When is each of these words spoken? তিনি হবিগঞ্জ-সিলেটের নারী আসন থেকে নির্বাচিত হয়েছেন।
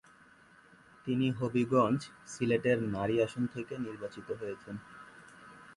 তিনি 1.07 1.27
হবিগঞ্জ-সিলেটের 1.31 2.79
নারী 2.95 3.15
আসন 3.21 3.43
থেকে 3.47 3.73
নির্বাচিত 3.77 4.27
হয়েছেন। 4.31 4.75